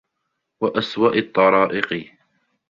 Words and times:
وَأَسْوَأِ 0.61 1.17
الطَّرَائِقِ 1.17 2.11